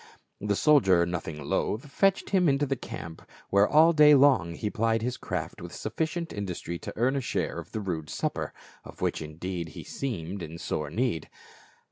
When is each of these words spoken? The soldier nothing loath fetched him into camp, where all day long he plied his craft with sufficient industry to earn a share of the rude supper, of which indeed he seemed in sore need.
The 0.39 0.55
soldier 0.55 1.05
nothing 1.05 1.43
loath 1.43 1.85
fetched 1.91 2.31
him 2.31 2.49
into 2.49 2.65
camp, 2.75 3.21
where 3.51 3.67
all 3.69 3.93
day 3.93 4.15
long 4.15 4.55
he 4.55 4.71
plied 4.71 5.03
his 5.03 5.15
craft 5.15 5.61
with 5.61 5.75
sufficient 5.75 6.33
industry 6.33 6.79
to 6.79 6.93
earn 6.95 7.15
a 7.15 7.21
share 7.21 7.59
of 7.59 7.71
the 7.71 7.81
rude 7.81 8.09
supper, 8.09 8.51
of 8.83 9.01
which 9.01 9.21
indeed 9.21 9.69
he 9.77 9.83
seemed 9.83 10.41
in 10.41 10.57
sore 10.57 10.89
need. 10.89 11.29